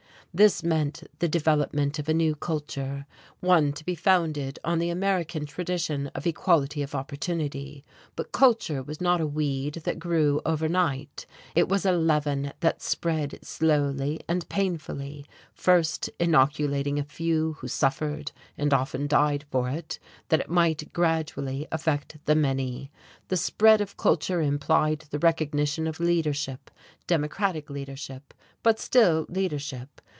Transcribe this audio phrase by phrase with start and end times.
[0.33, 3.05] This meant the development of a new culture,
[3.41, 7.83] one to be founded on the American tradition of equality of opportunity.
[8.15, 13.39] But culture was not a weed that grew overnight; it was a leaven that spread
[13.43, 19.99] slowly and painfully, first inoculating a few who suffered and often died for it,
[20.29, 22.89] that it might gradually affect the many.
[23.27, 26.71] The spread of culture implied the recognition of leadership:
[27.05, 28.33] democratic leadership,
[28.63, 29.99] but still leadership.